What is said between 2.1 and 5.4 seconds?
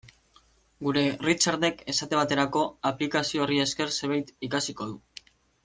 baterako, aplikazio horri esker zerbait ikasiko du.